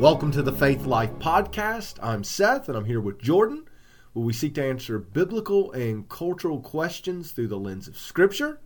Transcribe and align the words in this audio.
Welcome 0.00 0.32
to 0.32 0.42
the 0.42 0.50
Faith 0.50 0.86
Life 0.86 1.12
Podcast. 1.18 1.98
I'm 2.02 2.24
Seth, 2.24 2.70
and 2.70 2.78
I'm 2.78 2.86
here 2.86 3.02
with 3.02 3.20
Jordan, 3.20 3.64
where 4.14 4.24
we 4.24 4.32
seek 4.32 4.54
to 4.54 4.64
answer 4.64 4.98
biblical 4.98 5.72
and 5.72 6.08
cultural 6.08 6.58
questions 6.58 7.32
through 7.32 7.48
the 7.48 7.58
lens 7.58 7.86
of 7.86 7.98
Scripture. 7.98 8.60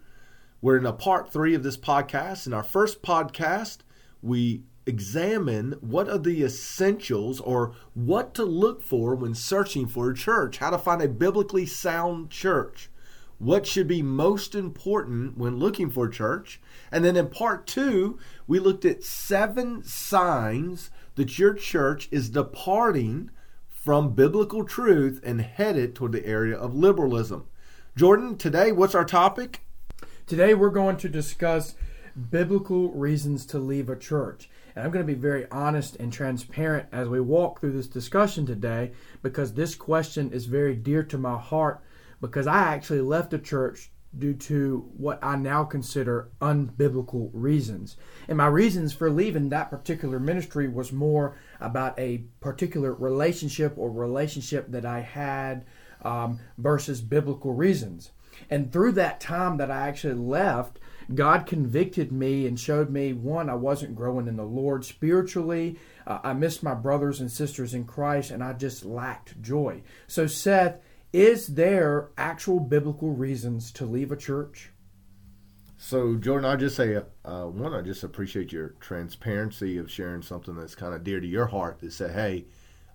We're 0.62 0.76
in 0.78 0.86
a 0.86 0.92
part 0.92 1.32
three 1.32 1.54
of 1.54 1.64
this 1.64 1.76
podcast. 1.76 2.46
In 2.46 2.52
our 2.52 2.62
first 2.62 3.02
podcast, 3.02 3.78
we 4.22 4.62
examine 4.86 5.72
what 5.80 6.08
are 6.08 6.18
the 6.18 6.44
essentials 6.44 7.40
or 7.40 7.74
what 7.94 8.32
to 8.34 8.44
look 8.44 8.80
for 8.80 9.16
when 9.16 9.34
searching 9.34 9.88
for 9.88 10.10
a 10.10 10.14
church, 10.14 10.58
how 10.58 10.70
to 10.70 10.78
find 10.78 11.02
a 11.02 11.08
biblically 11.08 11.66
sound 11.66 12.30
church, 12.30 12.90
what 13.38 13.66
should 13.66 13.88
be 13.88 14.02
most 14.02 14.54
important 14.54 15.36
when 15.36 15.58
looking 15.58 15.90
for 15.90 16.08
church. 16.08 16.60
And 16.90 17.04
then 17.04 17.16
in 17.16 17.28
part 17.28 17.66
two, 17.66 18.18
we 18.46 18.58
looked 18.58 18.84
at 18.84 19.02
seven 19.02 19.82
signs 19.82 20.90
that 21.16 21.38
your 21.38 21.54
church 21.54 22.08
is 22.10 22.28
departing 22.30 23.30
from 23.68 24.14
biblical 24.14 24.64
truth 24.64 25.20
and 25.24 25.40
headed 25.40 25.94
toward 25.94 26.12
the 26.12 26.26
area 26.26 26.56
of 26.56 26.74
liberalism. 26.74 27.46
Jordan, 27.96 28.36
today, 28.36 28.72
what's 28.72 28.94
our 28.94 29.04
topic? 29.04 29.60
Today, 30.26 30.54
we're 30.54 30.70
going 30.70 30.96
to 30.96 31.08
discuss 31.08 31.74
biblical 32.30 32.90
reasons 32.92 33.44
to 33.46 33.58
leave 33.58 33.90
a 33.90 33.96
church. 33.96 34.48
And 34.74 34.84
I'm 34.84 34.90
going 34.90 35.06
to 35.06 35.12
be 35.12 35.18
very 35.18 35.46
honest 35.50 35.96
and 35.96 36.12
transparent 36.12 36.88
as 36.92 37.08
we 37.08 37.20
walk 37.20 37.60
through 37.60 37.72
this 37.72 37.86
discussion 37.86 38.46
today 38.46 38.92
because 39.22 39.52
this 39.52 39.74
question 39.74 40.32
is 40.32 40.46
very 40.46 40.74
dear 40.74 41.02
to 41.04 41.18
my 41.18 41.38
heart 41.38 41.80
because 42.26 42.46
I 42.46 42.74
actually 42.74 43.00
left 43.00 43.30
the 43.30 43.38
church 43.38 43.90
due 44.16 44.34
to 44.34 44.88
what 44.96 45.18
I 45.22 45.36
now 45.36 45.64
consider 45.64 46.28
unbiblical 46.40 47.30
reasons. 47.32 47.96
And 48.28 48.38
my 48.38 48.46
reasons 48.46 48.92
for 48.92 49.10
leaving 49.10 49.48
that 49.48 49.70
particular 49.70 50.20
ministry 50.20 50.68
was 50.68 50.92
more 50.92 51.36
about 51.60 51.98
a 51.98 52.24
particular 52.40 52.94
relationship 52.94 53.74
or 53.76 53.90
relationship 53.90 54.70
that 54.70 54.84
I 54.84 55.00
had 55.00 55.64
um, 56.02 56.38
versus 56.58 57.00
biblical 57.00 57.54
reasons. 57.54 58.12
And 58.50 58.72
through 58.72 58.92
that 58.92 59.20
time 59.20 59.56
that 59.56 59.70
I 59.70 59.88
actually 59.88 60.14
left, 60.14 60.78
God 61.14 61.46
convicted 61.46 62.12
me 62.12 62.46
and 62.46 62.58
showed 62.58 62.90
me 62.90 63.12
one, 63.12 63.50
I 63.50 63.54
wasn't 63.54 63.94
growing 63.94 64.26
in 64.26 64.36
the 64.36 64.44
Lord 64.44 64.84
spiritually. 64.84 65.78
Uh, 66.06 66.18
I 66.22 66.32
missed 66.32 66.62
my 66.62 66.74
brothers 66.74 67.20
and 67.20 67.30
sisters 67.30 67.74
in 67.74 67.84
Christ, 67.84 68.30
and 68.30 68.42
I 68.42 68.52
just 68.54 68.84
lacked 68.84 69.40
joy. 69.42 69.82
So, 70.06 70.26
Seth, 70.26 70.80
is 71.14 71.46
there 71.46 72.10
actual 72.18 72.58
biblical 72.58 73.10
reasons 73.10 73.70
to 73.70 73.86
leave 73.86 74.10
a 74.10 74.16
church? 74.16 74.72
So, 75.76 76.16
Jordan, 76.16 76.50
I 76.50 76.56
just 76.56 76.74
say, 76.74 77.00
uh, 77.24 77.44
one, 77.44 77.72
I 77.72 77.82
just 77.82 78.02
appreciate 78.02 78.50
your 78.50 78.70
transparency 78.80 79.78
of 79.78 79.88
sharing 79.88 80.22
something 80.22 80.56
that's 80.56 80.74
kind 80.74 80.92
of 80.92 81.04
dear 81.04 81.20
to 81.20 81.26
your 81.26 81.46
heart. 81.46 81.78
That 81.78 81.92
say, 81.92 82.12
hey, 82.12 82.46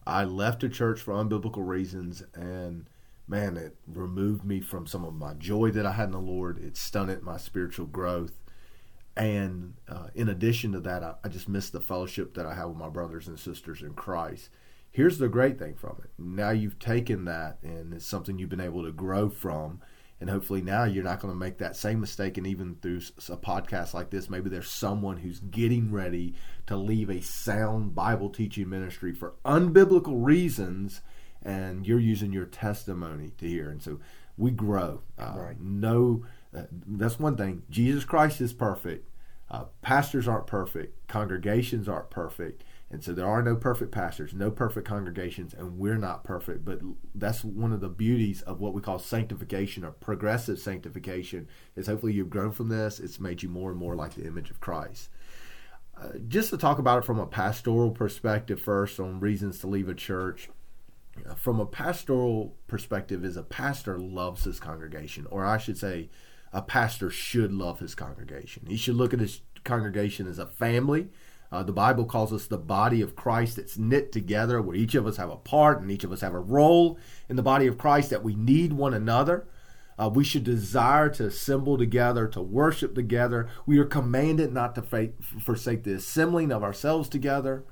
I 0.05 0.25
left 0.25 0.65
a 0.65 0.69
church 0.69 0.99
for 0.99 1.13
unbiblical 1.13 1.65
reasons, 1.65 2.21
and 2.33 2.89
man, 3.25 3.55
it 3.55 3.77
removed 3.87 4.43
me 4.43 4.59
from 4.59 4.85
some 4.85 5.05
of 5.05 5.13
my 5.13 5.33
joy 5.35 5.71
that 5.71 5.85
I 5.85 5.93
had 5.93 6.07
in 6.07 6.11
the 6.11 6.19
Lord. 6.19 6.61
It 6.61 6.75
stunted 6.75 7.23
my 7.23 7.37
spiritual 7.37 7.85
growth. 7.85 8.33
And 9.15 9.75
uh, 9.87 10.07
in 10.13 10.27
addition 10.27 10.73
to 10.73 10.81
that, 10.81 11.03
I, 11.03 11.13
I 11.23 11.29
just 11.29 11.47
missed 11.47 11.71
the 11.71 11.79
fellowship 11.79 12.33
that 12.33 12.45
I 12.45 12.53
have 12.53 12.67
with 12.67 12.77
my 12.77 12.89
brothers 12.89 13.29
and 13.29 13.39
sisters 13.39 13.81
in 13.81 13.93
Christ 13.93 14.49
here's 14.91 15.17
the 15.17 15.27
great 15.27 15.59
thing 15.59 15.75
from 15.75 15.97
it. 16.03 16.11
Now 16.17 16.49
you've 16.49 16.79
taken 16.79 17.25
that 17.25 17.57
and 17.63 17.93
it's 17.93 18.05
something 18.05 18.37
you've 18.37 18.49
been 18.49 18.59
able 18.59 18.83
to 18.83 18.91
grow 18.91 19.29
from. 19.29 19.81
And 20.21 20.29
hopefully 20.29 20.61
now 20.61 20.83
you're 20.83 21.03
not 21.03 21.21
going 21.21 21.33
to 21.33 21.39
make 21.39 21.59
that 21.59 21.77
same 21.77 22.01
mistake. 22.01 22.37
And 22.37 22.45
even 22.45 22.75
through 22.81 22.97
a 23.29 23.37
podcast 23.37 23.93
like 23.93 24.09
this, 24.09 24.29
maybe 24.29 24.49
there's 24.49 24.69
someone 24.69 25.17
who's 25.17 25.39
getting 25.39 25.93
ready 25.93 26.33
to 26.67 26.75
leave 26.75 27.09
a 27.09 27.21
sound 27.21 27.95
Bible 27.95 28.29
teaching 28.29 28.67
ministry 28.67 29.13
for 29.13 29.35
unbiblical 29.45 30.25
reasons. 30.25 31.01
And 31.41 31.87
you're 31.87 31.99
using 31.99 32.33
your 32.33 32.45
testimony 32.45 33.31
to 33.37 33.47
hear. 33.47 33.69
And 33.69 33.81
so 33.81 33.99
we 34.37 34.51
grow. 34.51 35.03
Uh, 35.17 35.35
right. 35.37 35.61
No, 35.61 36.25
uh, 36.53 36.63
that's 36.85 37.17
one 37.17 37.37
thing. 37.37 37.63
Jesus 37.69 38.03
Christ 38.03 38.41
is 38.41 38.51
perfect. 38.51 39.09
Uh, 39.49 39.65
pastors 39.81 40.27
aren't 40.27 40.47
perfect. 40.47 41.07
Congregations 41.07 41.87
aren't 41.87 42.09
perfect 42.09 42.63
and 42.91 43.03
so 43.03 43.13
there 43.13 43.27
are 43.27 43.43
no 43.43 43.55
perfect 43.55 43.91
pastors, 43.91 44.33
no 44.33 44.49
perfect 44.49 44.87
congregations, 44.87 45.53
and 45.53 45.77
we're 45.77 45.97
not 45.97 46.23
perfect. 46.23 46.65
But 46.65 46.81
that's 47.13 47.43
one 47.43 47.71
of 47.71 47.81
the 47.81 47.89
beauties 47.89 48.41
of 48.41 48.59
what 48.59 48.73
we 48.73 48.81
call 48.81 48.97
sanctification 48.97 49.83
or 49.83 49.91
progressive 49.91 50.57
sanctification. 50.57 51.47
Is 51.75 51.85
hopefully 51.85 52.13
you've 52.13 52.31
grown 52.31 52.51
from 52.51 52.69
this. 52.69 52.99
It's 52.99 53.19
made 53.19 53.43
you 53.43 53.49
more 53.49 53.69
and 53.69 53.79
more 53.79 53.95
like 53.95 54.15
the 54.15 54.25
image 54.25 54.49
of 54.49 54.59
Christ. 54.59 55.09
Uh, 55.95 56.17
just 56.27 56.49
to 56.49 56.57
talk 56.57 56.79
about 56.79 56.99
it 56.99 57.05
from 57.05 57.19
a 57.19 57.27
pastoral 57.27 57.91
perspective 57.91 58.59
first 58.59 58.99
on 58.99 59.19
reasons 59.19 59.59
to 59.59 59.67
leave 59.67 59.89
a 59.89 59.93
church. 59.93 60.49
Uh, 61.29 61.35
from 61.35 61.59
a 61.59 61.65
pastoral 61.67 62.55
perspective, 62.65 63.23
is 63.23 63.37
a 63.37 63.43
pastor 63.43 63.99
loves 63.99 64.45
his 64.45 64.59
congregation, 64.59 65.27
or 65.29 65.45
I 65.45 65.57
should 65.59 65.77
say, 65.77 66.09
a 66.51 66.63
pastor 66.63 67.11
should 67.11 67.53
love 67.53 67.79
his 67.79 67.93
congregation. 67.93 68.65
He 68.67 68.77
should 68.77 68.95
look 68.95 69.13
at 69.13 69.19
his 69.19 69.41
congregation 69.63 70.25
as 70.25 70.39
a 70.39 70.47
family 70.47 71.09
uh, 71.51 71.63
the 71.63 71.71
Bible 71.73 72.05
calls 72.05 72.31
us 72.31 72.45
the 72.45 72.57
body 72.57 73.01
of 73.01 73.15
Christ 73.15 73.55
that's 73.55 73.77
knit 73.77 74.11
together, 74.11 74.61
where 74.61 74.75
each 74.75 74.95
of 74.95 75.07
us 75.07 75.17
have 75.17 75.29
a 75.29 75.35
part 75.35 75.81
and 75.81 75.89
each 75.89 76.03
of 76.03 76.11
us 76.11 76.21
have 76.21 76.33
a 76.33 76.39
role 76.39 76.99
in 77.27 77.35
the 77.35 77.43
body 77.43 77.65
of 77.65 77.77
Christ, 77.77 78.09
that 78.11 78.23
we 78.23 78.35
need 78.35 78.73
one 78.73 78.93
another. 78.93 79.47
Uh, 79.97 80.09
we 80.09 80.23
should 80.23 80.43
desire 80.43 81.09
to 81.09 81.25
assemble 81.25 81.77
together, 81.77 82.27
to 82.27 82.41
worship 82.41 82.95
together. 82.95 83.49
We 83.65 83.79
are 83.79 83.85
commanded 83.85 84.53
not 84.53 84.75
to 84.75 85.11
forsake 85.41 85.83
the 85.83 85.93
assembling 85.93 86.51
of 86.51 86.63
ourselves 86.63 87.09
together. 87.09 87.65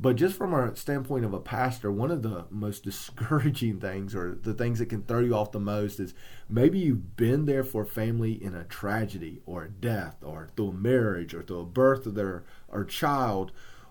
But 0.00 0.14
just 0.14 0.36
from 0.36 0.54
a 0.54 0.76
standpoint 0.76 1.24
of 1.24 1.34
a 1.34 1.40
pastor, 1.40 1.90
one 1.90 2.12
of 2.12 2.22
the 2.22 2.46
most 2.50 2.84
discouraging 2.84 3.80
things, 3.80 4.14
or 4.14 4.38
the 4.40 4.54
things 4.54 4.78
that 4.78 4.86
can 4.86 5.02
throw 5.02 5.20
you 5.20 5.34
off 5.34 5.52
the 5.52 5.60
most, 5.60 5.98
is 5.98 6.14
maybe 6.48 6.78
you've 6.78 7.16
been 7.16 7.46
there 7.46 7.64
for 7.64 7.84
family 7.84 8.32
in 8.32 8.54
a 8.54 8.64
tragedy, 8.64 9.40
or 9.44 9.64
a 9.64 9.68
death, 9.68 10.16
or 10.22 10.48
through 10.56 10.70
a 10.70 10.74
marriage, 10.74 11.34
or 11.34 11.42
through 11.42 11.60
a 11.60 11.66
birth 11.66 12.06
of 12.06 12.14
their 12.14 12.44
or 12.68 12.84
child, 12.84 13.50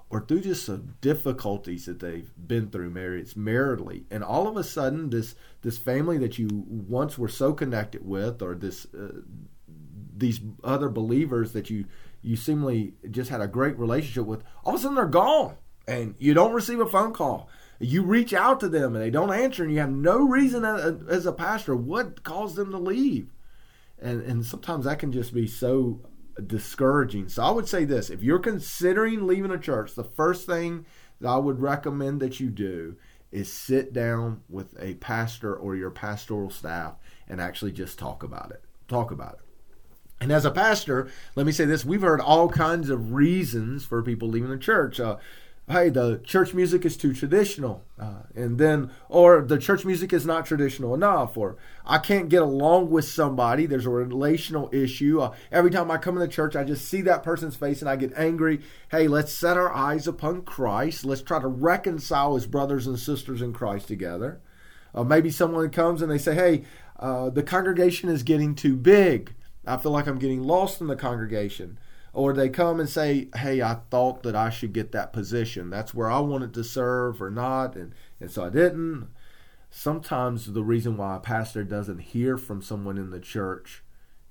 or 0.10 0.22
through 0.22 0.40
just 0.40 0.66
some 0.66 0.96
difficulties 1.02 1.86
that 1.86 2.00
they've 2.00 2.32
been 2.48 2.70
through 2.70 2.90
marriage 2.90 3.34
maritally, 3.34 4.06
and 4.10 4.24
all 4.24 4.48
of 4.48 4.56
a 4.56 4.64
sudden, 4.64 5.10
this 5.10 5.36
this 5.62 5.78
family 5.78 6.18
that 6.18 6.40
you 6.40 6.48
once 6.52 7.18
were 7.18 7.28
so 7.28 7.52
connected 7.52 8.08
with, 8.08 8.42
or 8.42 8.56
this 8.56 8.86
uh, 8.94 9.20
these 10.16 10.40
other 10.64 10.88
believers 10.88 11.52
that 11.52 11.70
you 11.70 11.84
you 12.22 12.38
seemingly 12.38 12.94
just 13.12 13.30
had 13.30 13.42
a 13.42 13.48
great 13.48 13.78
relationship 13.78 14.26
with, 14.26 14.42
all 14.64 14.74
of 14.74 14.80
a 14.80 14.82
sudden 14.82 14.96
they're 14.96 15.06
gone 15.06 15.58
and 15.88 16.16
you 16.20 16.34
don't 16.34 16.54
receive 16.54 16.80
a 16.80 16.86
phone 16.86 17.14
call. 17.14 17.50
You 17.80 18.04
reach 18.04 18.34
out 18.34 18.60
to 18.62 18.70
them 18.70 18.96
and 18.96 19.04
they 19.04 19.12
don't 19.12 19.32
answer, 19.32 19.64
and 19.64 19.72
you 19.72 19.80
have 19.80 19.92
no 19.92 20.28
reason 20.28 20.66
as 20.66 21.26
a 21.26 21.32
pastor 21.32 21.76
what 21.76 22.24
caused 22.24 22.56
them 22.56 22.72
to 22.72 22.78
leave. 22.78 23.32
And 24.00 24.22
and 24.22 24.46
sometimes 24.46 24.86
that 24.86 25.00
can 25.00 25.12
just 25.12 25.34
be 25.34 25.48
so 25.48 26.02
discouraging. 26.46 27.30
So 27.30 27.44
I 27.44 27.52
would 27.52 27.68
say 27.68 27.86
this: 27.86 28.10
if 28.10 28.24
you're 28.24 28.40
considering 28.40 29.28
leaving 29.28 29.52
a 29.52 29.60
church, 29.60 29.96
the 29.96 30.04
first 30.04 30.46
thing 30.46 30.86
that 31.22 31.30
I 31.30 31.38
would 31.38 31.60
recommend 31.60 32.20
that 32.22 32.40
you 32.40 32.50
do 32.50 32.96
is 33.32 33.52
sit 33.52 33.94
down 33.94 34.42
with 34.50 34.76
a 34.80 34.96
pastor 34.96 35.56
or 35.56 35.76
your 35.76 35.92
pastoral 35.92 36.50
staff 36.50 36.96
and 37.28 37.42
actually 37.42 37.72
just 37.72 38.00
talk 38.00 38.24
about 38.24 38.52
it. 38.52 38.64
Talk 38.88 39.12
about 39.12 39.34
it. 39.34 39.40
And 40.20 40.32
as 40.32 40.46
a 40.46 40.52
pastor, 40.52 41.10
let 41.36 41.46
me 41.46 41.52
say 41.52 41.66
this: 41.66 41.86
we've 41.86 42.02
heard 42.02 42.22
all 42.22 42.50
kinds 42.50 42.90
of 42.90 43.14
reasons 43.14 43.86
for 43.86 44.02
people 44.02 44.30
leaving 44.30 44.50
the 44.50 44.58
church. 44.58 45.00
Uh, 45.00 45.18
hey, 45.70 45.90
the 45.90 46.20
church 46.24 46.54
music 46.54 46.86
is 46.86 46.96
too 46.96 47.14
traditional, 47.14 47.84
uh, 48.00 48.22
and 48.34 48.58
then, 48.58 48.90
or 49.10 49.42
the 49.42 49.58
church 49.58 49.84
music 49.84 50.14
is 50.14 50.26
not 50.26 50.46
traditional 50.46 50.94
enough, 50.94 51.36
or 51.36 51.58
I 51.86 51.98
can't 51.98 52.30
get 52.30 52.42
along 52.42 52.90
with 52.90 53.04
somebody. 53.04 53.66
There's 53.66 53.86
a 53.86 53.90
relational 53.90 54.70
issue. 54.72 55.20
Uh, 55.20 55.36
every 55.52 55.70
time 55.70 55.92
I 55.92 55.98
come 55.98 56.16
in 56.16 56.22
the 56.22 56.28
church, 56.28 56.56
I 56.56 56.64
just 56.64 56.88
see 56.88 57.02
that 57.02 57.22
person's 57.22 57.58
face 57.58 57.82
and 57.82 57.90
I 57.90 57.98
get 57.98 58.14
angry. 58.16 58.62
Hey, 58.92 59.10
let's 59.10 59.34
set 59.34 59.58
our 59.58 59.74
eyes 59.74 60.08
upon 60.08 60.44
Christ. 60.44 61.04
Let's 61.04 61.22
try 61.22 61.42
to 61.42 61.48
reconcile 61.48 62.38
as 62.38 62.48
brothers 62.48 62.88
and 62.88 62.98
sisters 62.98 63.42
in 63.42 63.52
Christ 63.52 63.90
together. 63.90 64.40
Uh, 64.96 65.04
maybe 65.04 65.30
someone 65.30 65.70
comes 65.70 66.02
and 66.02 66.10
they 66.10 66.18
say, 66.18 66.34
hey, 66.34 66.64
uh, 66.98 67.30
the 67.30 67.44
congregation 67.44 68.10
is 68.10 68.24
getting 68.24 68.56
too 68.56 68.78
big. 68.78 69.34
I 69.66 69.76
feel 69.76 69.92
like 69.92 70.08
I'm 70.08 70.18
getting 70.18 70.44
lost 70.44 70.80
in 70.80 70.88
the 70.88 70.96
congregation 70.96 71.78
or 72.18 72.34
they 72.34 72.50
come 72.50 72.80
and 72.80 72.90
say, 72.90 73.30
"Hey, 73.36 73.62
I 73.62 73.76
thought 73.92 74.24
that 74.24 74.36
I 74.36 74.50
should 74.50 74.74
get 74.74 74.92
that 74.92 75.14
position. 75.14 75.70
That's 75.70 75.94
where 75.94 76.10
I 76.10 76.20
wanted 76.20 76.52
to 76.56 76.64
serve, 76.64 77.22
or 77.22 77.30
not, 77.30 77.76
and 77.76 77.94
and 78.20 78.32
so 78.32 78.44
I 78.44 78.50
didn't." 78.50 79.10
Sometimes 79.70 80.54
the 80.54 80.64
reason 80.64 80.98
why 80.98 81.16
a 81.16 81.20
pastor 81.20 81.64
doesn't 81.64 82.00
hear 82.00 82.36
from 82.36 82.64
someone 82.64 82.98
in 82.98 83.12
the 83.12 83.20
church 83.20 83.84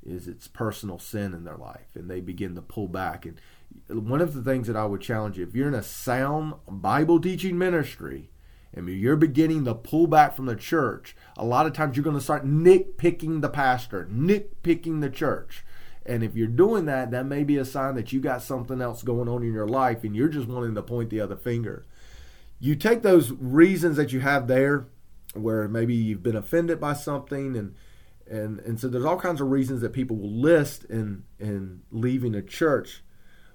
is 0.03 0.27
it's 0.27 0.49
personal 0.49 0.99
sin 0.99 1.33
in 1.33 1.45
their 1.45 1.57
life, 1.57 1.95
and 1.95 2.11
they 2.11 2.21
begin 2.21 2.57
to 2.57 2.63
pull 2.63 2.89
back. 2.89 3.25
And 3.25 3.41
one 3.89 4.21
of 4.21 4.35
the 4.35 4.43
things 4.43 4.67
that 4.67 4.77
I 4.77 4.87
would 4.87 5.01
challenge 5.01 5.39
you, 5.39 5.47
if 5.47 5.55
you're 5.55 5.69
in 5.69 5.75
a 5.75 5.83
sound 5.83 6.55
Bible 6.69 7.21
teaching 7.21 7.57
ministry, 7.57 8.31
and 8.75 8.89
you're 8.89 9.15
beginning 9.15 9.65
to 9.65 9.75
pull 9.77 10.09
back 10.09 10.35
from 10.35 10.47
the 10.47 10.57
church, 10.57 11.15
a 11.37 11.45
lot 11.45 11.67
of 11.67 11.73
times 11.73 11.97
you're 11.97 12.03
going 12.03 12.17
to 12.17 12.23
start 12.23 12.45
nitpicking 12.45 13.43
the 13.43 13.49
pastor, 13.49 14.09
nitpicking 14.11 15.03
the 15.03 15.11
church. 15.11 15.65
And 16.07 16.23
if 16.23 16.37
you're 16.37 16.47
doing 16.47 16.87
that, 16.87 17.11
that 17.11 17.27
may 17.27 17.45
be 17.45 17.57
a 17.57 17.65
sign 17.65 17.95
that 17.97 18.13
you 18.13 18.21
got 18.21 18.43
something 18.43 18.81
else 18.81 19.03
going 19.03 19.29
on 19.29 19.43
in 19.43 19.53
your 19.53 19.67
life 19.67 20.05
and 20.05 20.15
you're 20.15 20.29
just 20.29 20.49
wanting 20.49 20.75
to 20.75 20.83
point 20.83 21.11
the 21.11 21.21
other 21.21 21.37
finger. 21.37 21.85
You 22.59 22.75
take 22.77 23.03
those 23.03 23.33
reasons 23.33 23.97
that 23.97 24.13
you 24.13 24.21
have 24.21 24.47
there, 24.47 24.87
where 25.35 25.69
maybe 25.69 25.95
you've 25.95 26.23
been 26.23 26.37
offended 26.37 26.81
by 26.81 26.95
something 26.95 27.57
and 27.57 27.75
and 28.29 28.59
and 28.61 28.81
so 28.81 28.89
there's 28.89 29.05
all 29.05 29.19
kinds 29.19 29.41
of 29.41 29.51
reasons 29.51 29.81
that 29.81 29.93
people 29.93 30.17
will 30.17 30.31
list 30.31 30.85
in 30.85 31.25
in 31.39 31.83
leaving 31.91 32.35
a 32.35 32.43
church 32.43 33.03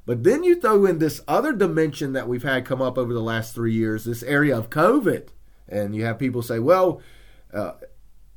but 0.06 0.24
then 0.24 0.44
you 0.44 0.60
throw 0.60 0.86
in 0.86 1.00
this 1.00 1.22
other 1.28 1.54
dimension 1.54 2.14
that 2.14 2.28
we've 2.28 2.44
had 2.44 2.66
come 2.66 2.82
up 2.82 2.98
over 2.98 3.14
the 3.14 3.22
last 3.22 3.54
three 3.54 3.74
years 3.74 4.06
this 4.06 4.24
area 4.24 4.58
of 4.58 4.70
covid 4.70 5.30
and 5.68 5.96
you 5.96 6.06
have 6.06 6.18
people 6.18 6.42
say 6.42 6.60
well 6.60 7.02
uh, 7.54 7.74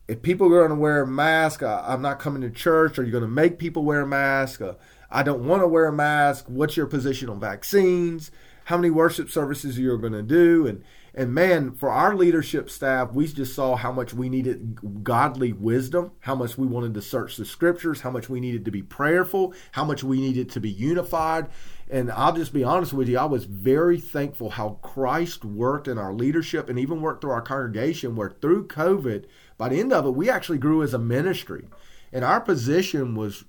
if 0.06 0.22
people 0.22 0.46
are 0.48 0.66
going 0.66 0.70
to 0.70 0.74
wear 0.76 1.02
a 1.02 1.06
mask 1.06 1.62
I, 1.62 1.92
am 1.92 2.02
not 2.02 2.18
coming 2.18 2.42
to 2.42 2.50
church 2.50 2.98
are 2.98 3.04
you 3.04 3.12
going 3.12 3.22
to 3.22 3.28
make 3.28 3.58
people 3.58 3.84
wear 3.84 4.02
a 4.02 4.06
mask? 4.06 4.60
Uh, 4.60 4.74
i 5.10 5.22
don't 5.22 5.46
want 5.46 5.62
to 5.62 5.68
wear 5.68 5.86
a 5.86 5.92
mask. 5.92 6.46
What's 6.48 6.76
your 6.76 6.86
position 6.86 7.28
on 7.28 7.40
vaccines? 7.40 8.30
How 8.64 8.76
many 8.76 8.90
worship 8.90 9.30
services 9.30 9.78
you're 9.78 9.98
going 9.98 10.12
to 10.12 10.22
do? 10.22 10.66
And 10.66 10.82
and 11.16 11.32
man, 11.32 11.72
for 11.72 11.90
our 11.90 12.16
leadership 12.16 12.68
staff, 12.68 13.12
we 13.12 13.28
just 13.28 13.54
saw 13.54 13.76
how 13.76 13.92
much 13.92 14.12
we 14.12 14.28
needed 14.28 15.04
godly 15.04 15.52
wisdom, 15.52 16.10
how 16.18 16.34
much 16.34 16.58
we 16.58 16.66
wanted 16.66 16.92
to 16.94 17.02
search 17.02 17.36
the 17.36 17.44
scriptures, 17.44 18.00
how 18.00 18.10
much 18.10 18.28
we 18.28 18.40
needed 18.40 18.64
to 18.64 18.72
be 18.72 18.82
prayerful, 18.82 19.54
how 19.70 19.84
much 19.84 20.02
we 20.02 20.20
needed 20.20 20.50
to 20.50 20.60
be 20.60 20.70
unified. 20.70 21.46
And 21.90 22.10
I'll 22.10 22.34
just 22.34 22.52
be 22.52 22.64
honest 22.64 22.92
with 22.92 23.08
you, 23.08 23.18
I 23.18 23.24
was 23.24 23.44
very 23.44 24.00
thankful 24.00 24.50
how 24.50 24.78
Christ 24.82 25.44
worked 25.44 25.86
in 25.86 25.98
our 25.98 26.14
leadership 26.14 26.68
and 26.68 26.78
even 26.78 27.00
worked 27.00 27.20
through 27.20 27.32
our 27.32 27.42
congregation, 27.42 28.16
where 28.16 28.30
through 28.30 28.68
COVID, 28.68 29.26
by 29.58 29.68
the 29.68 29.80
end 29.80 29.92
of 29.92 30.06
it, 30.06 30.10
we 30.14 30.30
actually 30.30 30.58
grew 30.58 30.82
as 30.82 30.94
a 30.94 30.98
ministry. 30.98 31.68
And 32.12 32.24
our 32.24 32.40
position 32.40 33.14
was 33.14 33.44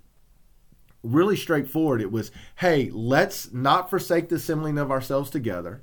really 1.02 1.36
straightforward. 1.36 2.00
It 2.00 2.12
was, 2.12 2.30
hey, 2.56 2.90
let's 2.92 3.52
not 3.52 3.88
forsake 3.88 4.28
the 4.28 4.36
assembling 4.36 4.76
of 4.78 4.90
ourselves 4.90 5.30
together. 5.30 5.82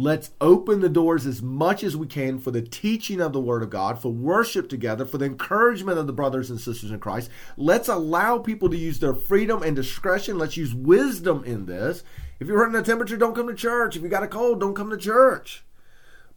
Let's 0.00 0.30
open 0.40 0.80
the 0.80 0.88
doors 0.88 1.26
as 1.26 1.42
much 1.42 1.82
as 1.82 1.96
we 1.96 2.06
can 2.06 2.38
for 2.38 2.52
the 2.52 2.62
teaching 2.62 3.20
of 3.20 3.32
the 3.32 3.40
Word 3.40 3.64
of 3.64 3.70
God, 3.70 4.00
for 4.00 4.12
worship 4.12 4.68
together, 4.68 5.04
for 5.04 5.18
the 5.18 5.24
encouragement 5.24 5.98
of 5.98 6.06
the 6.06 6.12
brothers 6.12 6.50
and 6.50 6.60
sisters 6.60 6.92
in 6.92 7.00
Christ. 7.00 7.28
Let's 7.56 7.88
allow 7.88 8.38
people 8.38 8.70
to 8.70 8.76
use 8.76 9.00
their 9.00 9.12
freedom 9.12 9.60
and 9.60 9.74
discretion. 9.74 10.38
Let's 10.38 10.56
use 10.56 10.72
wisdom 10.72 11.42
in 11.42 11.66
this. 11.66 12.04
If 12.38 12.46
you're 12.46 12.58
hurting 12.58 12.74
the 12.74 12.82
temperature, 12.84 13.16
don't 13.16 13.34
come 13.34 13.48
to 13.48 13.54
church. 13.56 13.96
If 13.96 14.02
you 14.02 14.08
got 14.08 14.22
a 14.22 14.28
cold, 14.28 14.60
don't 14.60 14.76
come 14.76 14.90
to 14.90 14.96
church. 14.96 15.64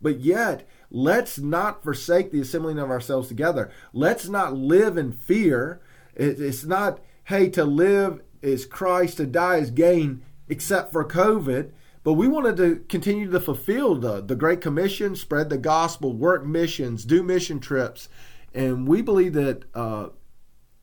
But 0.02 0.22
yet, 0.22 0.68
let's 0.90 1.38
not 1.38 1.84
forsake 1.84 2.32
the 2.32 2.42
assembling 2.42 2.80
of 2.80 2.90
ourselves 2.90 3.28
together. 3.28 3.70
Let's 3.94 4.28
not 4.28 4.56
live 4.56 4.98
in 4.98 5.12
fear. 5.12 5.82
It's 6.16 6.64
not, 6.64 7.00
hey, 7.26 7.48
to 7.52 7.64
live 7.64 8.24
is 8.42 8.66
Christ, 8.66 9.18
to 9.18 9.28
die 9.28 9.58
is 9.58 9.70
gain, 9.70 10.24
except 10.50 10.92
for 10.92 11.06
COVID. 11.06 11.74
But 12.04 12.14
we 12.14 12.28
wanted 12.28 12.58
to 12.58 12.84
continue 12.90 13.30
to 13.30 13.40
fulfill 13.40 13.96
the, 13.96 14.22
the 14.22 14.36
Great 14.36 14.62
Commission, 14.62 15.16
spread 15.16 15.50
the 15.50 15.58
gospel, 15.58 16.14
work 16.14 16.46
missions, 16.46 17.06
do 17.06 17.22
mission 17.22 17.60
trips. 17.60 18.10
And 18.54 18.88
we 18.88 19.02
believe 19.02 19.34
that 19.34 19.64
uh, 19.76 20.10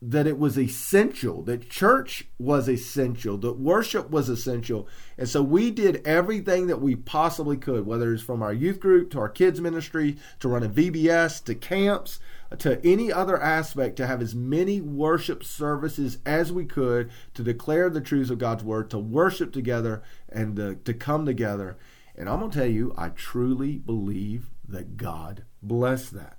that 0.01 0.25
it 0.25 0.39
was 0.39 0.57
essential, 0.57 1.41
that 1.43 1.69
church 1.69 2.25
was 2.37 2.69
essential, 2.69 3.37
that 3.37 3.59
worship 3.59 4.09
was 4.09 4.29
essential. 4.29 4.87
And 5.17 5.27
so 5.27 5.43
we 5.43 5.71
did 5.71 6.01
everything 6.07 6.67
that 6.67 6.81
we 6.81 6.95
possibly 6.95 7.57
could, 7.57 7.85
whether 7.85 8.13
it's 8.13 8.23
from 8.23 8.41
our 8.41 8.53
youth 8.53 8.79
group 8.79 9.11
to 9.11 9.19
our 9.19 9.27
kids 9.27 9.59
ministry 9.59 10.15
to 10.39 10.47
running 10.47 10.71
VBS 10.71 11.43
to 11.45 11.55
camps 11.55 12.19
to 12.57 12.83
any 12.85 13.11
other 13.11 13.41
aspect 13.41 13.95
to 13.97 14.07
have 14.07 14.21
as 14.21 14.33
many 14.33 14.81
worship 14.81 15.43
services 15.43 16.17
as 16.25 16.51
we 16.51 16.65
could 16.65 17.11
to 17.35 17.43
declare 17.43 17.89
the 17.89 18.01
truths 18.01 18.31
of 18.31 18.39
God's 18.39 18.63
word, 18.63 18.89
to 18.89 18.97
worship 18.97 19.53
together 19.53 20.01
and 20.27 20.55
to, 20.55 20.75
to 20.75 20.93
come 20.93 21.25
together. 21.25 21.77
And 22.15 22.27
I'm 22.27 22.39
going 22.39 22.51
to 22.51 22.57
tell 22.57 22.67
you, 22.67 22.93
I 22.97 23.09
truly 23.09 23.77
believe 23.77 24.49
that 24.67 24.97
God 24.97 25.43
blessed 25.61 26.13
that. 26.13 26.37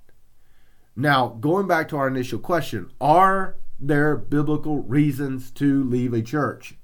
Now, 0.95 1.29
going 1.29 1.67
back 1.67 1.87
to 1.89 1.97
our 1.97 2.07
initial 2.07 2.39
question, 2.39 2.91
are 2.99 3.55
there 3.79 4.15
biblical 4.17 4.83
reasons 4.83 5.49
to 5.51 5.83
leave 5.83 6.13
a 6.13 6.21
church? 6.21 6.75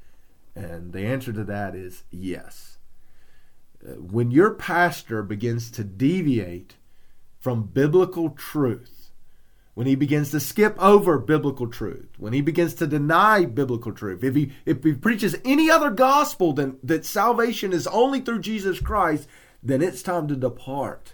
And 0.55 0.93
the 0.93 1.05
answer 1.05 1.33
to 1.33 1.43
that 1.43 1.75
is 1.75 2.03
yes. 2.09 2.79
Uh, 3.85 3.91
when 3.91 4.31
your 4.31 4.51
pastor 4.51 5.21
begins 5.21 5.69
to 5.71 5.83
deviate 5.83 6.75
from 7.39 7.67
biblical 7.67 8.31
truth, 8.31 8.96
when 9.77 9.85
he 9.85 9.93
begins 9.93 10.31
to 10.31 10.39
skip 10.39 10.75
over 10.81 11.19
biblical 11.19 11.67
truth, 11.67 12.09
when 12.17 12.33
he 12.33 12.41
begins 12.41 12.73
to 12.73 12.87
deny 12.87 13.45
biblical 13.45 13.91
truth, 13.91 14.23
if 14.23 14.33
he 14.33 14.51
if 14.65 14.83
he 14.83 14.91
preaches 14.91 15.35
any 15.45 15.69
other 15.69 15.91
gospel 15.91 16.51
than 16.51 16.79
that 16.81 17.05
salvation 17.05 17.71
is 17.71 17.85
only 17.85 18.19
through 18.19 18.39
Jesus 18.39 18.79
Christ, 18.79 19.27
then 19.61 19.83
it's 19.83 20.01
time 20.01 20.27
to 20.29 20.35
depart. 20.35 21.13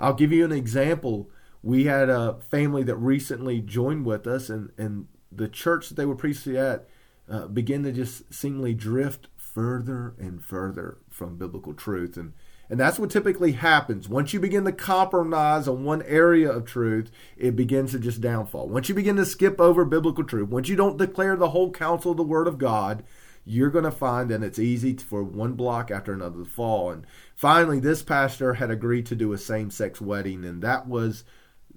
I'll 0.00 0.12
give 0.12 0.32
you 0.32 0.44
an 0.44 0.50
example. 0.50 1.30
We 1.62 1.84
had 1.84 2.10
a 2.10 2.40
family 2.50 2.82
that 2.82 2.96
recently 2.96 3.60
joined 3.60 4.06
with 4.06 4.26
us, 4.26 4.50
and 4.50 4.72
and 4.76 5.06
the 5.30 5.46
church 5.46 5.88
that 5.88 5.94
they 5.94 6.04
were 6.04 6.16
preaching 6.16 6.56
at 6.56 6.88
uh, 7.30 7.46
began 7.46 7.84
to 7.84 7.92
just 7.92 8.34
seemingly 8.34 8.74
drift 8.74 9.28
further 9.36 10.14
and 10.18 10.44
further 10.44 10.98
from 11.10 11.36
biblical 11.36 11.74
truth, 11.74 12.16
and 12.16 12.32
and 12.72 12.80
that's 12.80 12.98
what 12.98 13.10
typically 13.10 13.52
happens. 13.52 14.08
Once 14.08 14.32
you 14.32 14.40
begin 14.40 14.64
to 14.64 14.72
compromise 14.72 15.68
on 15.68 15.84
one 15.84 16.00
area 16.04 16.50
of 16.50 16.64
truth, 16.64 17.10
it 17.36 17.54
begins 17.54 17.90
to 17.90 17.98
just 17.98 18.22
downfall. 18.22 18.66
Once 18.66 18.88
you 18.88 18.94
begin 18.94 19.16
to 19.16 19.26
skip 19.26 19.60
over 19.60 19.84
biblical 19.84 20.24
truth, 20.24 20.48
once 20.48 20.70
you 20.70 20.74
don't 20.74 20.96
declare 20.96 21.36
the 21.36 21.50
whole 21.50 21.70
counsel 21.70 22.12
of 22.12 22.16
the 22.16 22.22
Word 22.22 22.48
of 22.48 22.56
God, 22.56 23.04
you're 23.44 23.68
going 23.68 23.84
to 23.84 23.90
find 23.90 24.30
that 24.30 24.42
it's 24.42 24.58
easy 24.58 24.96
for 24.96 25.22
one 25.22 25.52
block 25.52 25.90
after 25.90 26.14
another 26.14 26.44
to 26.44 26.48
fall. 26.48 26.90
And 26.90 27.06
finally, 27.36 27.78
this 27.78 28.02
pastor 28.02 28.54
had 28.54 28.70
agreed 28.70 29.04
to 29.08 29.14
do 29.14 29.34
a 29.34 29.38
same 29.38 29.70
sex 29.70 30.00
wedding, 30.00 30.42
and 30.42 30.62
that 30.62 30.88
was 30.88 31.24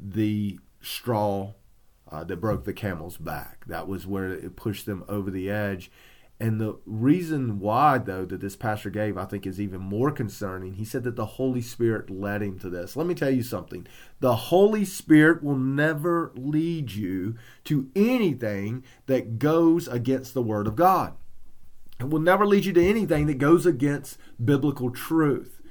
the 0.02 0.62
straw 0.80 1.56
uh, 2.10 2.24
that 2.24 2.38
broke 2.38 2.64
the 2.64 2.72
camel's 2.72 3.18
back. 3.18 3.66
That 3.68 3.90
was 3.90 4.08
where 4.08 4.32
it 4.32 4.56
pushed 4.56 4.86
them 4.86 5.04
over 5.10 5.30
the 5.30 5.50
edge. 5.50 5.92
And 6.38 6.60
the 6.60 6.78
reason 6.86 7.60
why, 7.60 7.98
though, 7.98 8.26
that 8.26 8.42
this 8.42 8.58
pastor 8.58 8.90
gave, 8.90 9.18
I 9.18 9.24
think, 9.24 9.48
is 9.48 9.62
even 9.62 9.80
more 9.80 10.12
concerning. 10.12 10.74
He 10.74 10.84
said 10.84 11.06
that 11.06 11.16
the 11.16 11.26
Holy 11.26 11.62
Spirit 11.62 12.10
led 12.10 12.42
him 12.42 12.60
to 12.60 12.70
this. 12.70 12.98
Let 12.98 13.08
me 13.08 13.14
tell 13.14 13.30
you 13.30 13.44
something 13.44 13.88
the 14.20 14.36
Holy 14.36 14.84
Spirit 14.84 15.42
will 15.42 15.58
never 15.58 16.34
lead 16.36 16.92
you 16.92 17.36
to 17.66 17.90
anything 17.96 18.84
that 19.06 19.40
goes 19.40 19.88
against 19.88 20.34
the 20.34 20.42
Word 20.42 20.68
of 20.68 20.76
God. 20.76 21.14
It 22.02 22.10
will 22.10 22.20
never 22.20 22.46
lead 22.46 22.66
you 22.66 22.74
to 22.74 22.86
anything 22.86 23.28
that 23.28 23.38
goes 23.38 23.66
against 23.66 24.18
biblical 24.44 24.92
truth. 24.92 25.62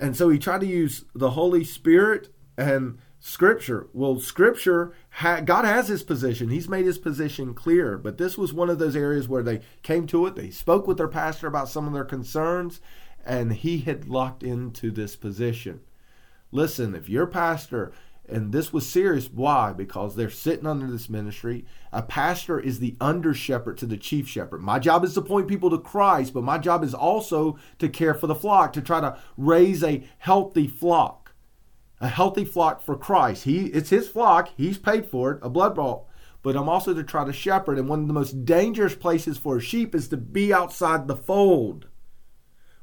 And 0.00 0.16
so 0.16 0.28
he 0.28 0.38
tried 0.38 0.60
to 0.60 0.66
use 0.66 1.04
the 1.14 1.30
Holy 1.30 1.62
Spirit 1.62 2.32
and 2.56 2.98
Scripture. 3.20 3.88
Well, 3.92 4.20
Scripture, 4.20 4.92
ha- 5.10 5.40
God 5.40 5.64
has 5.64 5.88
His 5.88 6.02
position. 6.02 6.50
He's 6.50 6.68
made 6.68 6.86
His 6.86 6.98
position 6.98 7.54
clear. 7.54 7.98
But 7.98 8.18
this 8.18 8.38
was 8.38 8.52
one 8.52 8.70
of 8.70 8.78
those 8.78 8.96
areas 8.96 9.28
where 9.28 9.42
they 9.42 9.60
came 9.82 10.06
to 10.08 10.26
it. 10.26 10.36
They 10.36 10.50
spoke 10.50 10.86
with 10.86 10.98
their 10.98 11.08
pastor 11.08 11.46
about 11.46 11.68
some 11.68 11.86
of 11.86 11.92
their 11.92 12.04
concerns, 12.04 12.80
and 13.24 13.52
he 13.52 13.80
had 13.80 14.08
locked 14.08 14.42
into 14.42 14.90
this 14.90 15.16
position. 15.16 15.80
Listen, 16.52 16.94
if 16.94 17.08
your 17.08 17.26
pastor, 17.26 17.92
and 18.28 18.52
this 18.52 18.72
was 18.72 18.88
serious, 18.88 19.28
why? 19.30 19.72
Because 19.72 20.14
they're 20.14 20.30
sitting 20.30 20.66
under 20.66 20.86
this 20.86 21.08
ministry. 21.08 21.64
A 21.92 22.02
pastor 22.02 22.60
is 22.60 22.78
the 22.78 22.96
under 23.00 23.34
shepherd 23.34 23.78
to 23.78 23.86
the 23.86 23.96
chief 23.96 24.28
shepherd. 24.28 24.60
My 24.60 24.78
job 24.78 25.02
is 25.02 25.14
to 25.14 25.22
point 25.22 25.48
people 25.48 25.70
to 25.70 25.78
Christ, 25.78 26.34
but 26.34 26.44
my 26.44 26.58
job 26.58 26.84
is 26.84 26.94
also 26.94 27.58
to 27.78 27.88
care 27.88 28.14
for 28.14 28.26
the 28.26 28.34
flock, 28.34 28.72
to 28.74 28.82
try 28.82 29.00
to 29.00 29.18
raise 29.36 29.82
a 29.82 30.04
healthy 30.18 30.68
flock 30.68 31.17
a 32.00 32.08
healthy 32.08 32.44
flock 32.44 32.80
for 32.80 32.96
Christ. 32.96 33.44
He 33.44 33.66
it's 33.66 33.90
his 33.90 34.08
flock. 34.08 34.50
He's 34.56 34.78
paid 34.78 35.06
for 35.06 35.32
it, 35.32 35.38
a 35.42 35.48
blood 35.48 35.74
bought. 35.74 36.04
But 36.42 36.56
I'm 36.56 36.68
also 36.68 36.94
to 36.94 37.02
try 37.02 37.24
to 37.24 37.32
shepherd. 37.32 37.78
And 37.78 37.88
one 37.88 38.02
of 38.02 38.06
the 38.06 38.14
most 38.14 38.44
dangerous 38.44 38.94
places 38.94 39.38
for 39.38 39.56
a 39.56 39.60
sheep 39.60 39.94
is 39.94 40.08
to 40.08 40.16
be 40.16 40.52
outside 40.52 41.08
the 41.08 41.16
fold. 41.16 41.86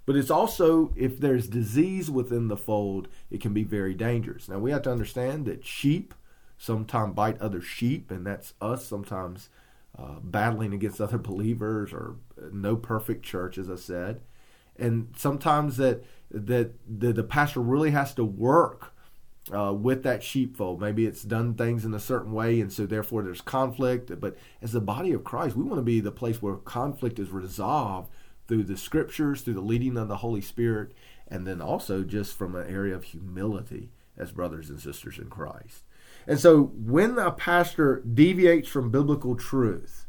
But 0.05 0.15
it's 0.15 0.29
also, 0.29 0.93
if 0.95 1.19
there's 1.19 1.47
disease 1.47 2.11
within 2.11 2.47
the 2.47 2.57
fold, 2.57 3.07
it 3.31 3.41
can 3.41 3.53
be 3.53 3.63
very 3.63 3.95
dangerous. 3.95 4.47
Now 4.47 4.59
we 4.59 4.71
have 4.71 4.83
to 4.83 4.91
understand 4.91 5.45
that 5.45 5.65
sheep 5.65 6.13
sometimes 6.57 7.15
bite 7.15 7.41
other 7.41 7.61
sheep, 7.61 8.11
and 8.11 8.25
that's 8.25 8.53
us 8.61 8.85
sometimes 8.85 9.49
uh, 9.97 10.19
battling 10.21 10.73
against 10.73 11.01
other 11.01 11.17
believers 11.17 11.91
or 11.91 12.17
no 12.51 12.75
perfect 12.75 13.23
church, 13.23 13.57
as 13.57 13.69
I 13.69 13.75
said. 13.75 14.21
And 14.77 15.13
sometimes 15.17 15.77
that 15.77 16.03
that 16.29 16.73
the, 16.87 17.13
the 17.13 17.23
pastor 17.23 17.61
really 17.61 17.91
has 17.91 18.13
to 18.15 18.25
work 18.25 18.93
uh, 19.53 19.73
with 19.73 20.03
that 20.03 20.23
sheepfold. 20.23 20.81
Maybe 20.81 21.05
it's 21.05 21.23
done 21.23 21.53
things 21.53 21.85
in 21.85 21.93
a 21.93 21.99
certain 21.99 22.31
way, 22.31 22.59
and 22.59 22.71
so 22.71 22.85
therefore 22.85 23.23
there's 23.23 23.41
conflict. 23.41 24.19
But 24.19 24.37
as 24.61 24.71
the 24.71 24.81
body 24.81 25.11
of 25.13 25.23
Christ, 25.23 25.55
we 25.55 25.63
want 25.63 25.77
to 25.77 25.83
be 25.83 25.99
the 25.99 26.11
place 26.11 26.41
where 26.41 26.55
conflict 26.55 27.19
is 27.19 27.29
resolved 27.29 28.09
through 28.47 28.63
the 28.63 28.77
scriptures, 28.77 29.41
through 29.41 29.53
the 29.55 29.61
leading 29.61 29.97
of 29.97 30.07
the 30.07 30.17
Holy 30.17 30.41
Spirit, 30.41 30.93
and 31.27 31.45
then 31.45 31.61
also 31.61 32.03
just 32.03 32.37
from 32.37 32.55
an 32.55 32.67
area 32.67 32.95
of 32.95 33.05
humility 33.05 33.91
as 34.17 34.31
brothers 34.31 34.69
and 34.69 34.79
sisters 34.79 35.17
in 35.17 35.29
Christ. 35.29 35.83
And 36.27 36.39
so 36.39 36.63
when 36.63 37.17
a 37.17 37.31
pastor 37.31 38.01
deviates 38.01 38.69
from 38.69 38.89
biblical 38.89 39.35
truth, 39.35 40.07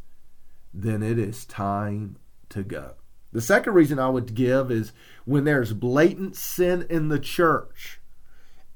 then 0.73 1.03
it 1.03 1.19
is 1.19 1.45
time 1.45 2.17
to 2.51 2.63
go. 2.63 2.95
The 3.33 3.41
second 3.41 3.75
reason 3.75 3.99
I 3.99 4.09
would 4.09 4.35
give 4.35 4.71
is 4.71 4.93
when 5.25 5.45
there's 5.45 5.73
blatant 5.73 6.37
sin 6.37 6.87
in 6.89 7.09
the 7.09 7.19
church 7.19 8.01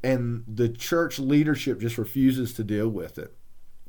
and 0.02 0.44
the 0.46 0.68
church 0.68 1.18
leadership 1.18 1.80
just 1.80 1.98
refuses 1.98 2.52
to 2.54 2.64
deal 2.64 2.88
with 2.88 3.18
it. 3.18 3.34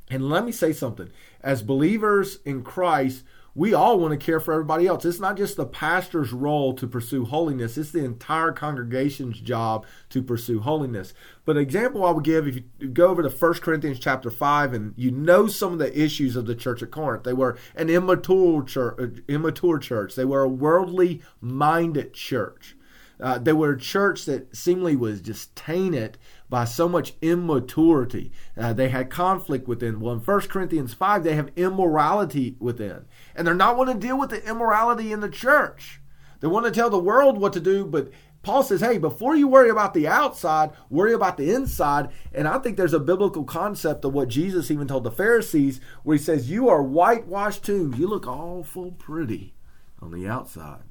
And 0.10 0.30
let 0.30 0.46
me 0.46 0.52
say 0.52 0.74
something 0.74 1.10
as 1.42 1.62
believers 1.62 2.40
in 2.46 2.64
Christ, 2.64 3.24
we 3.54 3.74
all 3.74 4.00
want 4.00 4.18
to 4.18 4.26
care 4.26 4.40
for 4.40 4.54
everybody 4.54 4.88
else. 4.88 5.04
It's 5.04 5.20
not 5.20 5.36
just 5.36 5.58
the 5.58 5.66
pastor's 5.66 6.32
role 6.32 6.74
to 6.74 6.88
pursue 6.88 7.26
holiness, 7.26 7.78
it's 7.78 7.92
the 7.92 8.04
entire 8.04 8.52
congregation's 8.52 9.40
job 9.40 9.86
to 10.10 10.22
pursue 10.22 10.62
holiness. 10.62 11.14
But 11.44 11.58
an 11.58 11.64
example 11.64 12.06
I 12.06 12.12
would 12.12 12.24
give 12.24 12.48
if 12.48 12.62
you 12.80 12.88
go 12.90 13.08
over 13.08 13.24
to 13.24 13.30
1 13.30 13.54
Corinthians 13.56 14.00
chapter 14.00 14.30
5 14.30 14.74
and 14.74 14.94
you 14.96 15.12
know 15.12 15.48
some 15.48 15.74
of 15.74 15.80
the 15.80 16.00
issues 16.00 16.36
of 16.36 16.46
the 16.46 16.56
church 16.56 16.82
at 16.82 16.92
Corinth. 16.92 17.24
They 17.24 17.34
were 17.34 17.58
an 17.76 17.90
immature 17.90 18.64
church, 18.64 19.22
immature 19.28 19.80
church. 19.80 20.16
They 20.16 20.26
were 20.26 20.44
a 20.44 20.50
worldly 20.50 21.22
minded 21.42 22.14
church. 22.14 22.76
Uh, 23.22 23.38
they 23.38 23.54
were 23.54 23.74
a 23.74 23.80
church 23.80 24.26
that 24.26 24.56
seemingly 24.56 24.96
was 24.96 25.22
just 25.22 25.56
tainted 25.56 26.18
by 26.50 26.66
so 26.66 26.90
much 26.90 27.14
immaturity. 27.22 28.32
Uh, 28.58 28.74
they 28.74 28.90
had 28.90 29.10
conflict 29.10 29.68
within. 29.68 30.00
Well, 30.00 30.16
in 30.16 30.20
1 30.20 30.42
Corinthians 30.42 30.94
5, 30.94 31.24
they 31.24 31.36
have 31.36 31.52
immorality 31.56 32.56
within. 32.60 33.06
And 33.36 33.46
they're 33.46 33.54
not 33.54 33.78
wanting 33.78 34.00
to 34.00 34.08
deal 34.08 34.20
with 34.20 34.32
the 34.32 34.44
immorality 34.48 35.12
in 35.12 35.20
the 35.20 35.30
church. 35.30 36.02
They 36.40 36.48
want 36.48 36.66
to 36.66 36.72
tell 36.72 36.90
the 36.90 36.98
world 36.98 37.38
what 37.38 37.54
to 37.54 37.60
do, 37.60 37.86
but 37.86 38.12
Paul 38.44 38.64
says, 38.64 38.82
hey, 38.82 38.98
before 38.98 39.36
you 39.36 39.48
worry 39.48 39.70
about 39.70 39.94
the 39.94 40.08
outside, 40.08 40.72
worry 40.90 41.14
about 41.14 41.38
the 41.38 41.54
inside. 41.54 42.10
And 42.34 42.48
I 42.48 42.58
think 42.58 42.76
there's 42.76 42.94
a 42.94 43.00
biblical 43.00 43.44
concept 43.44 44.04
of 44.04 44.14
what 44.14 44.30
Jesus 44.30 44.72
even 44.72 44.88
told 44.88 45.04
the 45.04 45.12
Pharisees, 45.12 45.80
where 46.02 46.18
he 46.18 46.24
says, 46.24 46.50
You 46.50 46.68
are 46.68 46.82
whitewashed 46.82 47.64
tombs. 47.64 48.00
You 48.00 48.08
look 48.08 48.26
awful 48.26 48.94
pretty 48.94 49.54
on 50.02 50.12
the 50.12 50.28
outside. 50.28 50.82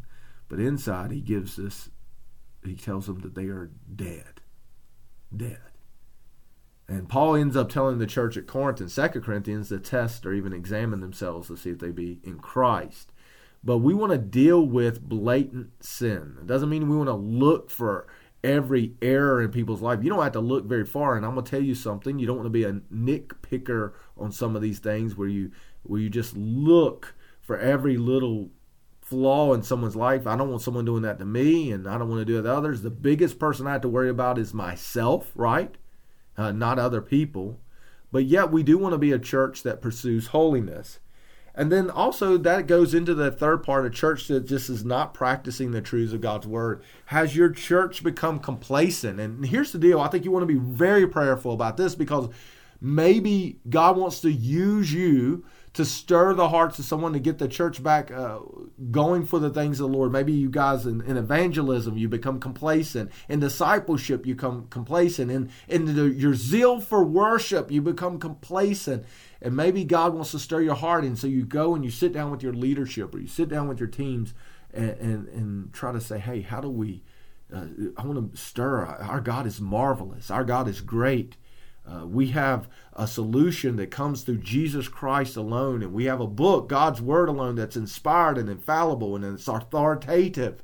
But 0.48 0.60
inside, 0.60 1.10
he 1.10 1.20
gives 1.20 1.56
this 1.56 1.90
he 2.64 2.76
tells 2.76 3.06
them 3.06 3.20
that 3.20 3.34
they 3.34 3.46
are 3.46 3.70
dead. 3.94 4.40
Dead. 5.34 5.58
And 6.88 7.08
Paul 7.08 7.36
ends 7.36 7.56
up 7.56 7.68
telling 7.68 7.98
the 7.98 8.06
church 8.06 8.36
at 8.36 8.48
Corinth 8.48 8.80
in 8.80 8.88
2 8.88 9.20
Corinthians 9.20 9.68
to 9.68 9.78
test 9.78 10.26
or 10.26 10.32
even 10.32 10.52
examine 10.52 11.00
themselves 11.00 11.48
to 11.48 11.56
see 11.56 11.70
if 11.70 11.78
they 11.78 11.90
be 11.90 12.18
in 12.24 12.40
Christ. 12.40 13.12
But 13.62 13.78
we 13.78 13.94
want 13.94 14.10
to 14.12 14.18
deal 14.18 14.66
with 14.66 15.00
blatant 15.00 15.84
sin. 15.84 16.36
It 16.40 16.46
doesn't 16.46 16.68
mean 16.68 16.88
we 16.88 16.96
want 16.96 17.08
to 17.08 17.14
look 17.14 17.70
for 17.70 18.08
every 18.42 18.94
error 19.02 19.40
in 19.42 19.50
people's 19.50 19.82
life. 19.82 20.02
You 20.02 20.10
don't 20.10 20.22
have 20.22 20.32
to 20.32 20.40
look 20.40 20.64
very 20.64 20.84
far. 20.84 21.16
And 21.16 21.24
I'm 21.24 21.34
going 21.34 21.44
to 21.44 21.50
tell 21.50 21.62
you 21.62 21.74
something. 21.74 22.18
You 22.18 22.26
don't 22.26 22.38
want 22.38 22.46
to 22.46 22.50
be 22.50 22.64
a 22.64 22.72
nitpicker 22.72 23.92
on 24.16 24.32
some 24.32 24.56
of 24.56 24.62
these 24.62 24.78
things 24.78 25.16
where 25.16 25.28
you 25.28 25.52
where 25.82 26.00
you 26.00 26.10
just 26.10 26.36
look 26.36 27.14
for 27.40 27.58
every 27.58 27.96
little 27.96 28.50
flaw 29.10 29.52
in 29.52 29.62
someone's 29.64 29.96
life. 29.96 30.24
I 30.24 30.36
don't 30.36 30.48
want 30.48 30.62
someone 30.62 30.84
doing 30.84 31.02
that 31.02 31.18
to 31.18 31.24
me, 31.24 31.72
and 31.72 31.88
I 31.88 31.98
don't 31.98 32.08
want 32.08 32.20
to 32.20 32.24
do 32.24 32.38
it 32.38 32.42
to 32.42 32.54
others. 32.54 32.82
The 32.82 32.90
biggest 32.90 33.40
person 33.40 33.66
I 33.66 33.72
have 33.72 33.80
to 33.82 33.88
worry 33.88 34.08
about 34.08 34.38
is 34.38 34.54
myself, 34.54 35.32
right? 35.34 35.74
Uh, 36.38 36.52
not 36.52 36.78
other 36.78 37.02
people. 37.02 37.58
But 38.12 38.24
yet, 38.24 38.52
we 38.52 38.62
do 38.62 38.78
want 38.78 38.92
to 38.92 38.98
be 38.98 39.10
a 39.10 39.18
church 39.18 39.64
that 39.64 39.82
pursues 39.82 40.28
holiness. 40.28 41.00
And 41.56 41.72
then 41.72 41.90
also, 41.90 42.38
that 42.38 42.68
goes 42.68 42.94
into 42.94 43.12
the 43.12 43.32
third 43.32 43.64
part 43.64 43.84
a 43.84 43.90
church 43.90 44.28
that 44.28 44.46
just 44.46 44.70
is 44.70 44.84
not 44.84 45.12
practicing 45.12 45.72
the 45.72 45.82
truths 45.82 46.12
of 46.12 46.20
God's 46.20 46.46
word. 46.46 46.80
Has 47.06 47.34
your 47.34 47.50
church 47.50 48.04
become 48.04 48.38
complacent? 48.38 49.18
And 49.18 49.44
here's 49.44 49.72
the 49.72 49.78
deal 49.78 50.00
I 50.00 50.08
think 50.08 50.24
you 50.24 50.30
want 50.30 50.44
to 50.44 50.54
be 50.54 50.60
very 50.60 51.08
prayerful 51.08 51.52
about 51.52 51.76
this 51.76 51.96
because 51.96 52.28
maybe 52.80 53.58
God 53.68 53.96
wants 53.96 54.20
to 54.20 54.30
use 54.30 54.92
you 54.92 55.44
to 55.72 55.84
stir 55.84 56.34
the 56.34 56.48
hearts 56.48 56.78
of 56.80 56.84
someone 56.84 57.12
to 57.12 57.20
get 57.20 57.38
the 57.38 57.46
church 57.46 57.82
back 57.82 58.10
uh, 58.10 58.40
going 58.90 59.24
for 59.24 59.38
the 59.38 59.50
things 59.50 59.78
of 59.78 59.88
the 59.88 59.96
Lord. 59.96 60.10
Maybe 60.10 60.32
you 60.32 60.50
guys 60.50 60.84
in, 60.84 61.00
in, 61.02 61.16
evangelism, 61.16 61.96
you 61.96 62.08
become 62.08 62.40
complacent. 62.40 63.12
In 63.28 63.38
discipleship, 63.38 64.26
you 64.26 64.34
become 64.34 64.66
complacent. 64.68 65.30
In, 65.30 65.50
in 65.68 65.94
the, 65.94 66.08
your 66.08 66.34
zeal 66.34 66.80
for 66.80 67.04
worship, 67.04 67.70
you 67.70 67.80
become 67.82 68.18
complacent. 68.18 69.04
And 69.40 69.54
maybe 69.54 69.84
God 69.84 70.12
wants 70.12 70.32
to 70.32 70.40
stir 70.40 70.62
your 70.62 70.74
heart. 70.74 71.04
And 71.04 71.16
so 71.16 71.28
you 71.28 71.44
go 71.44 71.76
and 71.76 71.84
you 71.84 71.90
sit 71.90 72.12
down 72.12 72.32
with 72.32 72.42
your 72.42 72.52
leadership 72.52 73.14
or 73.14 73.20
you 73.20 73.28
sit 73.28 73.48
down 73.48 73.68
with 73.68 73.78
your 73.78 73.88
teams 73.88 74.34
and, 74.74 74.90
and, 74.90 75.28
and 75.28 75.72
try 75.72 75.92
to 75.92 76.00
say, 76.00 76.18
hey, 76.18 76.40
how 76.40 76.60
do 76.60 76.68
we? 76.68 77.04
Uh, 77.54 77.66
I 77.96 78.06
want 78.06 78.32
to 78.32 78.36
stir. 78.36 78.84
Our 78.84 79.20
God 79.20 79.46
is 79.46 79.60
marvelous. 79.60 80.32
Our 80.32 80.44
God 80.44 80.66
is 80.66 80.80
great. 80.80 81.36
Uh, 81.86 82.06
we 82.06 82.28
have 82.28 82.68
a 82.92 83.06
solution 83.06 83.76
that 83.76 83.90
comes 83.90 84.22
through 84.22 84.38
Jesus 84.38 84.88
Christ 84.88 85.36
alone, 85.36 85.82
and 85.82 85.92
we 85.92 86.04
have 86.04 86.20
a 86.20 86.26
book, 86.26 86.68
God's 86.68 87.00
Word 87.00 87.28
alone, 87.28 87.56
that's 87.56 87.76
inspired 87.76 88.38
and 88.38 88.48
infallible 88.48 89.16
and 89.16 89.24
it's 89.24 89.48
authoritative. 89.48 90.62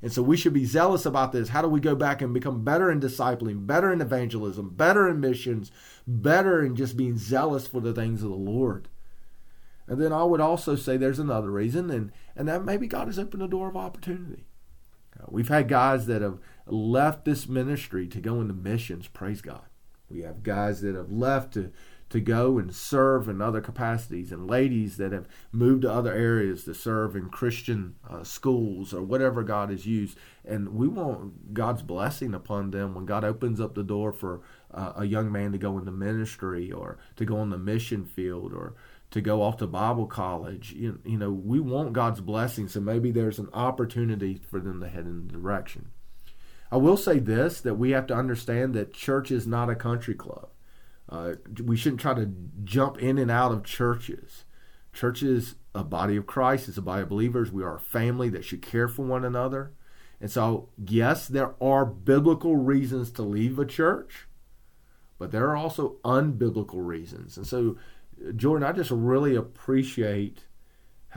And 0.00 0.12
so 0.12 0.22
we 0.22 0.36
should 0.36 0.52
be 0.52 0.64
zealous 0.64 1.04
about 1.04 1.32
this. 1.32 1.48
How 1.48 1.62
do 1.62 1.68
we 1.68 1.80
go 1.80 1.96
back 1.96 2.22
and 2.22 2.32
become 2.32 2.62
better 2.62 2.90
in 2.90 3.00
discipling, 3.00 3.66
better 3.66 3.92
in 3.92 4.00
evangelism, 4.00 4.70
better 4.70 5.08
in 5.08 5.20
missions, 5.20 5.72
better 6.06 6.64
in 6.64 6.76
just 6.76 6.96
being 6.96 7.18
zealous 7.18 7.66
for 7.66 7.80
the 7.80 7.92
things 7.92 8.22
of 8.22 8.30
the 8.30 8.36
Lord? 8.36 8.88
And 9.88 10.00
then 10.00 10.12
I 10.12 10.22
would 10.22 10.40
also 10.40 10.76
say 10.76 10.96
there's 10.96 11.18
another 11.18 11.50
reason, 11.50 11.90
and, 11.90 12.12
and 12.36 12.46
that 12.46 12.64
maybe 12.64 12.86
God 12.86 13.08
has 13.08 13.18
opened 13.18 13.42
a 13.42 13.48
door 13.48 13.68
of 13.68 13.76
opportunity. 13.76 14.44
Uh, 15.18 15.24
we've 15.28 15.48
had 15.48 15.66
guys 15.66 16.06
that 16.06 16.22
have 16.22 16.38
left 16.66 17.24
this 17.24 17.48
ministry 17.48 18.06
to 18.06 18.20
go 18.20 18.40
into 18.40 18.54
missions, 18.54 19.08
praise 19.08 19.40
God. 19.40 19.62
We 20.10 20.22
have 20.22 20.42
guys 20.42 20.80
that 20.80 20.94
have 20.94 21.12
left 21.12 21.54
to, 21.54 21.70
to 22.10 22.20
go 22.20 22.58
and 22.58 22.74
serve 22.74 23.28
in 23.28 23.42
other 23.42 23.60
capacities, 23.60 24.32
and 24.32 24.48
ladies 24.48 24.96
that 24.96 25.12
have 25.12 25.28
moved 25.52 25.82
to 25.82 25.92
other 25.92 26.12
areas 26.12 26.64
to 26.64 26.74
serve 26.74 27.14
in 27.14 27.28
Christian 27.28 27.96
uh, 28.08 28.24
schools 28.24 28.94
or 28.94 29.02
whatever 29.02 29.42
God 29.42 29.70
has 29.70 29.86
used. 29.86 30.16
And 30.44 30.70
we 30.70 30.88
want 30.88 31.52
God's 31.52 31.82
blessing 31.82 32.32
upon 32.34 32.70
them 32.70 32.94
when 32.94 33.04
God 33.04 33.24
opens 33.24 33.60
up 33.60 33.74
the 33.74 33.82
door 33.82 34.12
for 34.12 34.40
uh, 34.72 34.92
a 34.96 35.04
young 35.04 35.30
man 35.30 35.52
to 35.52 35.58
go 35.58 35.78
into 35.78 35.92
ministry 35.92 36.72
or 36.72 36.98
to 37.16 37.24
go 37.24 37.38
on 37.38 37.50
the 37.50 37.58
mission 37.58 38.06
field 38.06 38.54
or 38.54 38.74
to 39.10 39.20
go 39.20 39.42
off 39.42 39.56
to 39.58 39.66
Bible 39.66 40.06
college. 40.06 40.72
You, 40.72 41.00
you 41.04 41.18
know, 41.18 41.30
we 41.30 41.60
want 41.60 41.92
God's 41.92 42.20
blessing, 42.20 42.68
so 42.68 42.80
maybe 42.80 43.10
there's 43.10 43.38
an 43.38 43.48
opportunity 43.52 44.40
for 44.50 44.60
them 44.60 44.80
to 44.80 44.88
head 44.88 45.04
in 45.04 45.26
the 45.26 45.32
direction. 45.32 45.90
I 46.70 46.76
will 46.76 46.96
say 46.96 47.18
this 47.18 47.60
that 47.60 47.74
we 47.74 47.90
have 47.90 48.06
to 48.08 48.14
understand 48.14 48.74
that 48.74 48.92
church 48.92 49.30
is 49.30 49.46
not 49.46 49.70
a 49.70 49.74
country 49.74 50.14
club. 50.14 50.48
Uh, 51.08 51.34
we 51.64 51.76
shouldn't 51.76 52.00
try 52.00 52.14
to 52.14 52.30
jump 52.64 52.98
in 52.98 53.16
and 53.16 53.30
out 53.30 53.52
of 53.52 53.64
churches. 53.64 54.44
Church 54.92 55.22
is 55.22 55.54
a 55.74 55.82
body 55.82 56.16
of 56.16 56.26
Christ, 56.26 56.68
it's 56.68 56.76
a 56.76 56.82
body 56.82 57.02
of 57.02 57.08
believers. 57.08 57.50
We 57.50 57.62
are 57.62 57.76
a 57.76 57.80
family 57.80 58.28
that 58.30 58.44
should 58.44 58.62
care 58.62 58.88
for 58.88 59.02
one 59.04 59.24
another. 59.24 59.72
And 60.20 60.30
so, 60.30 60.68
yes, 60.84 61.28
there 61.28 61.54
are 61.62 61.86
biblical 61.86 62.56
reasons 62.56 63.10
to 63.12 63.22
leave 63.22 63.58
a 63.58 63.64
church, 63.64 64.26
but 65.18 65.30
there 65.30 65.48
are 65.48 65.56
also 65.56 65.96
unbiblical 66.04 66.84
reasons. 66.84 67.36
And 67.36 67.46
so, 67.46 67.76
Jordan, 68.34 68.68
I 68.68 68.72
just 68.72 68.90
really 68.90 69.36
appreciate 69.36 70.40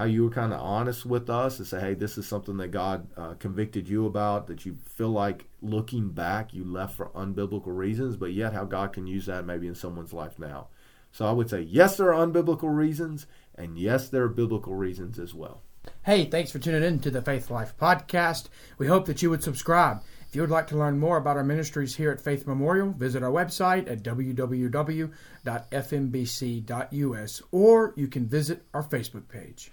how 0.02 0.08
you 0.08 0.24
were 0.24 0.32
kind 0.32 0.52
of 0.52 0.60
honest 0.60 1.06
with 1.06 1.30
us 1.30 1.60
and 1.60 1.68
say, 1.68 1.80
hey, 1.80 1.94
this 1.94 2.18
is 2.18 2.26
something 2.28 2.58
that 2.58 2.70
God 2.70 3.08
uh, 3.16 3.36
convicted 3.36 3.88
you 3.88 4.08
about, 4.08 4.48
that 4.48 4.66
you 4.66 4.76
feel 4.96 5.12
like 5.12 5.46
looking 5.62 6.10
back, 6.10 6.56
you 6.56 6.64
left 6.64 6.96
for 6.96 7.10
unbiblical 7.10 7.68
reasons, 7.68 8.18
but 8.18 8.34
yet 8.34 8.52
how 8.52 8.66
God 8.66 8.94
can 8.94 9.06
use 9.06 9.28
that 9.28 9.46
maybe 9.46 9.68
in 9.68 9.76
someone's 9.76 10.12
life 10.12 10.40
now. 10.40 10.70
So 11.12 11.28
I 11.28 11.32
would 11.32 11.52
say, 11.52 11.62
yes, 11.62 11.98
there 11.98 12.12
are 12.12 12.26
unbiblical 12.26 12.76
reasons, 12.76 13.28
and 13.54 13.78
yes, 13.78 14.10
there 14.10 14.24
are 14.24 14.30
biblical 14.30 14.74
reasons 14.74 15.20
as 15.20 15.36
well. 15.36 15.62
Hey, 16.04 16.26
thanks 16.26 16.50
for 16.50 16.58
tuning 16.58 16.84
in 16.84 17.00
to 17.02 17.12
the 17.12 17.22
Faith 17.22 17.52
Life 17.52 17.76
Podcast. 17.80 18.46
We 18.80 18.88
hope 18.88 19.06
that 19.06 19.22
you 19.22 19.30
would 19.30 19.44
subscribe. 19.44 20.02
If 20.32 20.36
you 20.38 20.44
would 20.44 20.50
like 20.50 20.68
to 20.68 20.78
learn 20.78 20.98
more 20.98 21.18
about 21.18 21.36
our 21.36 21.44
ministries 21.44 21.98
here 21.98 22.10
at 22.10 22.22
Faith 22.22 22.48
Memorial, 22.48 22.92
visit 22.94 23.22
our 23.22 23.32
website 23.32 23.92
at 23.92 24.02
www.fmbc.us 24.02 25.12
or 27.52 27.94
you 27.98 28.08
can 28.08 28.26
visit 28.28 28.64
our 28.74 28.82
Facebook 28.82 29.28
page. 29.28 29.72